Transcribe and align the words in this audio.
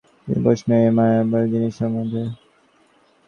তুমি 0.21 0.39
প্রশ্ন 0.45 0.69
করছ 0.71 0.83
ঐ 0.83 0.95
মায়ার 0.97 1.25
পারের 1.31 1.49
জিনিষ 1.53 1.73
সম্বন্ধে। 1.79 2.23